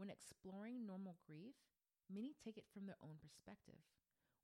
[0.00, 1.60] When exploring normal grief,
[2.08, 3.84] many take it from their own perspective,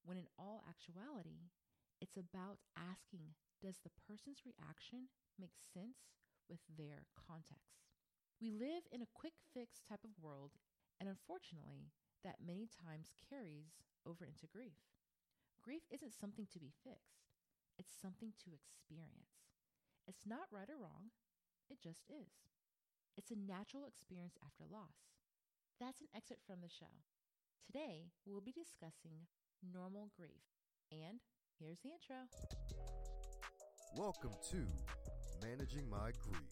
[0.05, 1.49] when in all actuality,
[1.97, 3.33] it's about asking
[3.65, 5.09] does the person's reaction
[5.41, 6.13] make sense
[6.45, 7.89] with their context?
[8.37, 10.53] We live in a quick fix type of world,
[11.01, 11.89] and unfortunately,
[12.21, 14.85] that many times carries over into grief.
[15.65, 17.33] Grief isn't something to be fixed,
[17.81, 19.41] it's something to experience.
[20.05, 21.17] It's not right or wrong,
[21.73, 22.45] it just is.
[23.17, 25.16] It's a natural experience after loss.
[25.79, 27.05] That's an excerpt from the show.
[27.67, 29.29] Today, we'll be discussing
[29.61, 30.41] normal grief.
[30.91, 31.21] And
[31.61, 32.17] here's the intro.
[33.95, 34.65] Welcome to
[35.45, 36.49] Managing My Grief,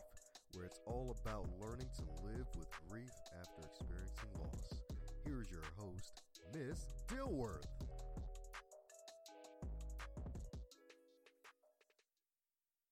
[0.53, 4.85] where it's all about learning to live with grief after experiencing loss.
[5.25, 6.21] Here's your host,
[6.53, 7.65] Miss Dilworth.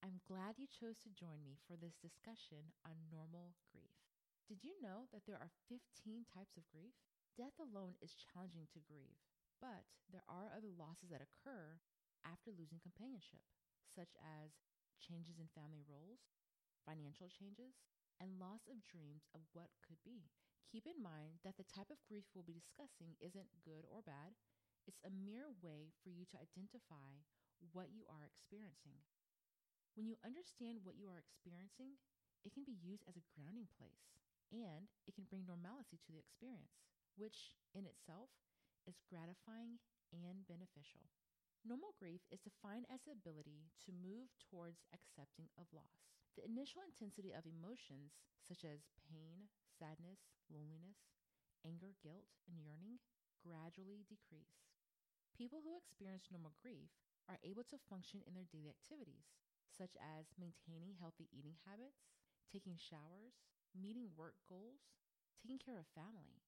[0.03, 4.12] I'm glad you chose to join me for this discussion on normal grief.
[4.53, 6.93] Did you know that there are 15 types of grief?
[7.41, 9.17] Death alone is challenging to grieve,
[9.57, 11.81] but there are other losses that occur
[12.21, 13.41] after losing companionship,
[13.89, 14.61] such as
[15.01, 16.29] changes in family roles,
[16.85, 17.81] financial changes,
[18.21, 20.29] and loss of dreams of what could be.
[20.69, 24.37] Keep in mind that the type of grief we'll be discussing isn't good or bad,
[24.85, 27.25] it's a mere way for you to identify
[27.73, 29.01] what you are experiencing.
[29.97, 31.97] When you understand what you are experiencing,
[32.45, 34.22] it can be used as a grounding place
[34.53, 36.85] and it can bring normalcy to the experience,
[37.17, 38.31] which in itself
[38.87, 39.81] is gratifying
[40.13, 41.09] and beneficial.
[41.65, 46.05] Normal grief is defined as the ability to move towards accepting of loss.
[46.37, 51.09] The initial intensity of emotions, such as pain, sadness, loneliness,
[51.65, 52.99] anger, guilt, and yearning,
[53.43, 54.67] gradually decrease.
[55.37, 56.91] People who experience normal grief
[57.29, 59.35] are able to function in their daily activities,
[59.71, 62.11] such as maintaining healthy eating habits,
[62.51, 63.41] taking showers,
[63.77, 64.85] meeting work goals,
[65.41, 66.41] taking care of family,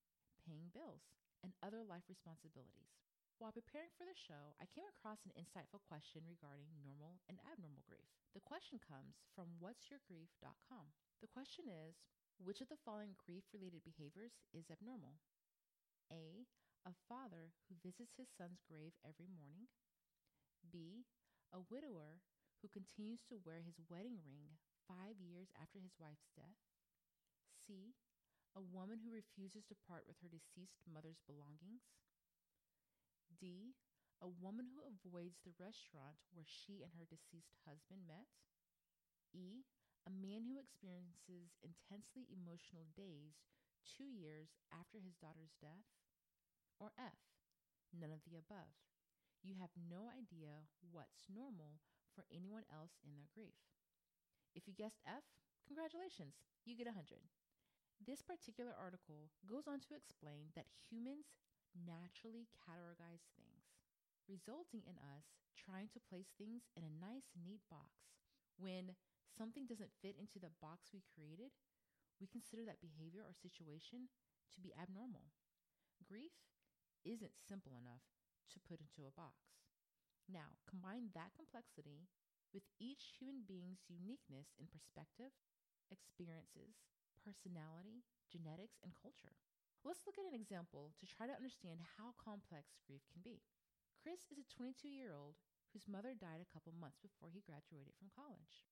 [0.44, 1.08] paying bills,
[1.42, 2.97] and other life responsibilities.
[3.42, 7.83] While preparing for the show, I came across an insightful question regarding normal and abnormal
[7.85, 8.08] grief.
[8.33, 10.86] The question comes from whatsyourgrief.com.
[11.20, 11.98] The question is
[12.39, 15.18] Which of the following grief related behaviors is abnormal?
[16.12, 16.46] A.
[16.86, 19.67] A father who visits his son's grave every morning.
[20.70, 21.05] B.
[21.52, 22.23] A widower
[22.62, 24.56] who continues to wear his wedding ring
[24.86, 26.73] five years after his wife's death.
[27.67, 27.97] C.
[28.55, 31.89] A woman who refuses to part with her deceased mother's belongings.
[33.33, 33.73] D.
[34.20, 38.29] A woman who avoids the restaurant where she and her deceased husband met.
[39.33, 39.64] E.
[40.05, 43.41] A man who experiences intensely emotional days
[43.83, 45.89] two years after his daughter's death.
[46.79, 47.17] Or F.
[47.92, 48.77] None of the above.
[49.41, 51.80] You have no idea what's normal
[52.13, 53.57] for anyone else in their grief.
[54.55, 55.24] If you guessed F,
[55.67, 57.24] congratulations, you get 100.
[58.00, 61.34] This particular article goes on to explain that humans
[61.74, 63.74] naturally categorize things,
[64.28, 68.12] resulting in us trying to place things in a nice, neat box.
[68.58, 68.94] When
[69.30, 71.55] something doesn't fit into the box we created,
[72.20, 74.12] we consider that behavior or situation
[74.55, 75.32] to be abnormal.
[76.05, 76.34] Grief
[77.02, 78.05] isn't simple enough
[78.52, 79.64] to put into a box.
[80.30, 82.08] Now, combine that complexity
[82.52, 85.34] with each human being's uniqueness in perspective,
[85.90, 86.78] experiences,
[87.24, 89.40] personality, genetics, and culture.
[89.80, 93.40] Let's look at an example to try to understand how complex grief can be.
[93.96, 95.40] Chris is a 22 year old
[95.73, 98.68] whose mother died a couple months before he graduated from college.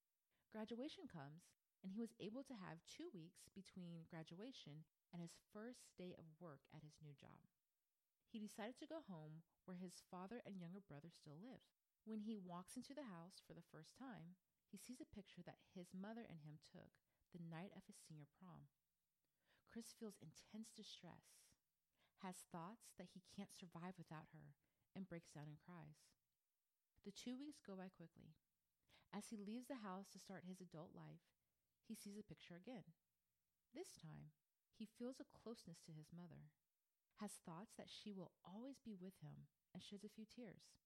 [0.53, 1.49] Graduation comes,
[1.81, 6.29] and he was able to have two weeks between graduation and his first day of
[6.37, 7.49] work at his new job.
[8.29, 11.65] He decided to go home where his father and younger brother still live.
[12.05, 14.39] When he walks into the house for the first time,
[14.71, 17.02] he sees a picture that his mother and him took
[17.33, 18.69] the night of his senior prom.
[19.67, 21.41] Chris feels intense distress,
[22.21, 24.53] has thoughts that he can't survive without her,
[24.93, 26.05] and breaks down and cries.
[27.09, 28.37] The two weeks go by quickly.
[29.11, 31.25] As he leaves the house to start his adult life,
[31.89, 32.93] he sees a picture again.
[33.73, 34.37] This time,
[34.77, 36.53] he feels a closeness to his mother,
[37.21, 40.77] has thoughts that she will always be with him, and sheds a few tears.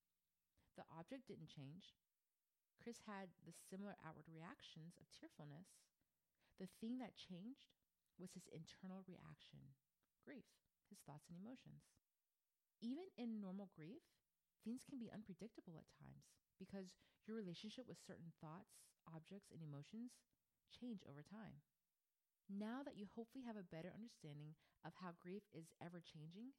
[0.78, 1.99] The object didn't change.
[2.76, 5.81] Chris had the similar outward reactions of tearfulness.
[6.56, 7.76] The thing that changed
[8.16, 9.76] was his internal reaction
[10.24, 10.48] grief,
[10.88, 11.86] his thoughts and emotions.
[12.82, 14.02] Even in normal grief,
[14.64, 16.98] things can be unpredictable at times because
[17.28, 20.18] your relationship with certain thoughts, objects, and emotions
[20.72, 21.62] change over time.
[22.50, 26.54] Now that you hopefully have a better understanding of how grief is ever changing,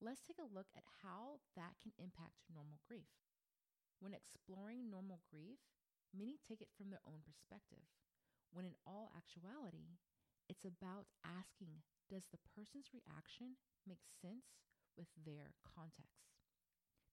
[0.00, 3.08] let's take a look at how that can impact normal grief.
[4.00, 5.60] When exploring normal grief,
[6.12, 7.86] many take it from their own perspective,
[8.52, 9.98] when in all actuality,
[10.48, 13.56] it's about asking does the person's reaction
[13.88, 14.60] make sense
[14.96, 16.36] with their context?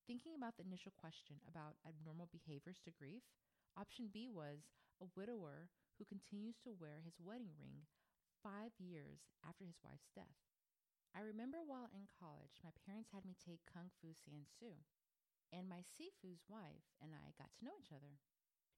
[0.06, 3.24] Thinking about the initial question about abnormal behaviors to grief,
[3.80, 4.68] option B was
[5.00, 7.88] a widower who continues to wear his wedding ring
[8.44, 10.39] five years after his wife's death.
[11.15, 14.83] I remember while in college, my parents had me take Kung Fu San Soo,
[15.51, 18.19] and my Sifu's wife and I got to know each other.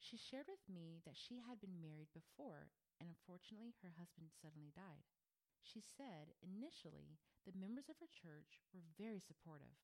[0.02, 4.74] She shared with me that she had been married before, and unfortunately, her husband suddenly
[4.74, 5.06] died.
[5.62, 9.78] She said initially the members of her church were very supportive,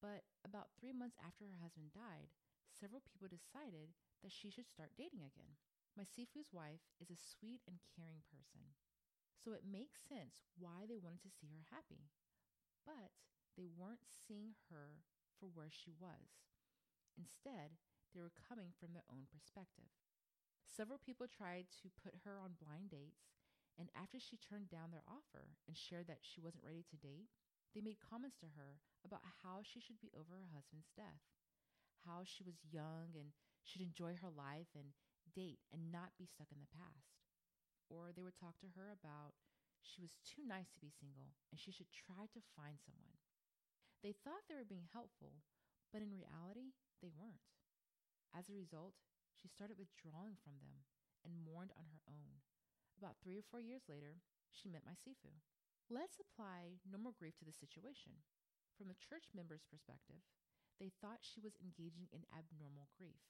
[0.00, 2.30] but about three months after her husband died,
[2.70, 3.92] several people decided
[4.22, 5.58] that she should start dating again.
[5.98, 8.78] My Sifu's wife is a sweet and caring person,
[9.36, 12.08] so it makes sense why they wanted to see her happy.
[12.86, 13.10] But
[13.58, 15.02] they weren't seeing her
[15.38, 16.46] for where she was.
[17.18, 17.76] Instead,
[18.12, 19.90] they were coming from their own perspective.
[20.68, 23.32] Several people tried to put her on blind dates,
[23.76, 27.28] and after she turned down their offer and shared that she wasn't ready to date,
[27.72, 31.24] they made comments to her about how she should be over her husband's death,
[32.04, 33.32] how she was young and
[33.64, 34.92] should enjoy her life and
[35.34, 37.16] date and not be stuck in the past.
[37.88, 39.36] Or they would talk to her about
[39.80, 43.16] she was too nice to be single and she should try to find someone.
[44.02, 45.40] They thought they were being helpful,
[45.92, 46.74] but in reality.
[48.32, 48.96] As a result,
[49.36, 50.88] she started withdrawing from them
[51.20, 52.40] and mourned on her own.
[52.96, 55.32] About three or four years later, she met my Sifu.
[55.92, 58.24] Let's apply normal grief to the situation.
[58.72, 60.24] From the church member's perspective,
[60.80, 63.20] they thought she was engaging in abnormal grief.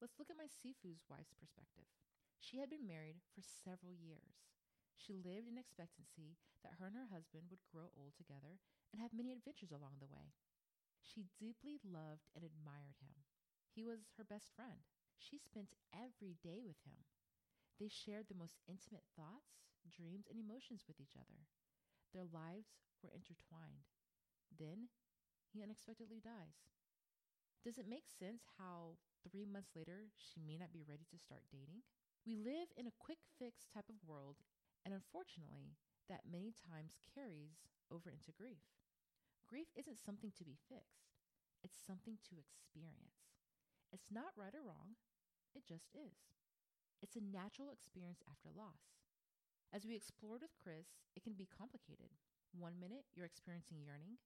[0.00, 1.88] Let's look at my Sifu's wife's perspective.
[2.36, 4.44] She had been married for several years.
[4.92, 8.60] She lived in expectancy that her and her husband would grow old together
[8.92, 10.36] and have many adventures along the way.
[11.00, 13.24] She deeply loved and admired him.
[13.76, 14.88] He was her best friend.
[15.18, 17.04] She spent every day with him.
[17.78, 21.44] They shared the most intimate thoughts, dreams, and emotions with each other.
[22.14, 23.92] Their lives were intertwined.
[24.48, 24.88] Then
[25.52, 26.72] he unexpectedly dies.
[27.62, 28.96] Does it make sense how
[29.28, 31.84] three months later she may not be ready to start dating?
[32.24, 34.40] We live in a quick fix type of world,
[34.84, 35.76] and unfortunately,
[36.08, 38.64] that many times carries over into grief.
[39.46, 41.12] Grief isn't something to be fixed,
[41.62, 43.35] it's something to experience.
[43.96, 45.00] It's not right or wrong,
[45.56, 46.36] it just is.
[47.00, 49.00] It's a natural experience after loss.
[49.72, 52.12] As we explored with Chris, it can be complicated.
[52.52, 54.20] One minute, you're experiencing yearning.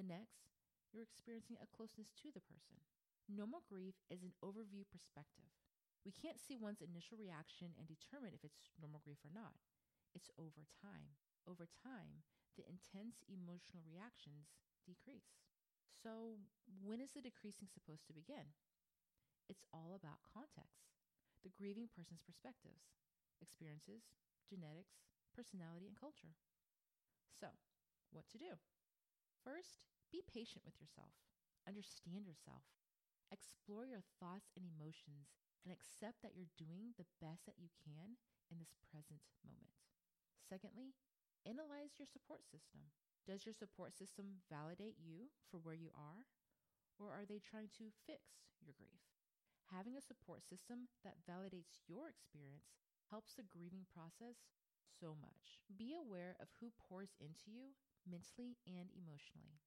[0.00, 0.48] The next,
[0.96, 2.80] you're experiencing a closeness to the person.
[3.28, 5.52] Normal grief is an overview perspective.
[6.08, 9.60] We can't see one's initial reaction and determine if it's normal grief or not.
[10.16, 11.20] It's over time.
[11.44, 12.24] Over time,
[12.56, 14.56] the intense emotional reactions
[14.88, 15.44] decrease.
[16.00, 16.40] So,
[16.80, 18.56] when is the decreasing supposed to begin?
[19.48, 20.92] It's all about context,
[21.42, 22.94] the grieving person's perspectives,
[23.40, 24.06] experiences,
[24.48, 25.02] genetics,
[25.34, 26.34] personality, and culture.
[27.32, 27.50] So,
[28.12, 28.60] what to do?
[29.42, 31.16] First, be patient with yourself.
[31.66, 32.62] Understand yourself.
[33.32, 35.32] Explore your thoughts and emotions
[35.64, 38.18] and accept that you're doing the best that you can
[38.50, 39.72] in this present moment.
[40.44, 40.92] Secondly,
[41.46, 42.92] analyze your support system.
[43.24, 46.26] Does your support system validate you for where you are?
[46.98, 49.11] Or are they trying to fix your grief?
[49.72, 52.76] Having a support system that validates your experience
[53.08, 54.44] helps the grieving process
[55.00, 55.64] so much.
[55.72, 57.72] Be aware of who pours into you
[58.04, 59.64] mentally and emotionally.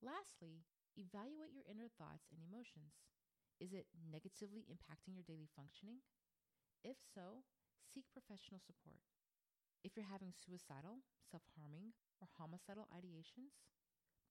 [0.00, 0.64] Lastly,
[0.96, 3.04] evaluate your inner thoughts and emotions.
[3.60, 6.00] Is it negatively impacting your daily functioning?
[6.80, 7.44] If so,
[7.84, 9.04] seek professional support.
[9.84, 11.92] If you're having suicidal, self harming,
[12.22, 13.60] or homicidal ideations,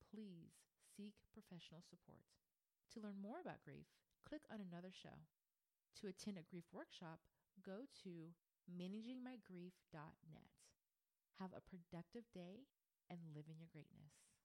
[0.10, 2.26] please seek professional support.
[2.96, 3.92] To learn more about grief,
[4.26, 5.28] click on another show.
[6.02, 7.20] To attend a grief workshop,
[7.66, 8.34] go to
[8.70, 10.52] managingmygrief.net.
[11.40, 12.70] Have a productive day
[13.10, 14.37] and live in your greatness.